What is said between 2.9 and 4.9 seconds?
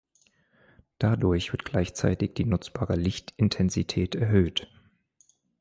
Lichtintensität erhöht.